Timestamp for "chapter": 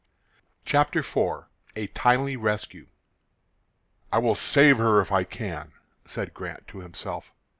0.65-1.01